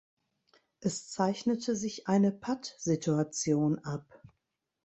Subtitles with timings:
[0.79, 4.23] Es zeichnete sich eine Pattsituation ab.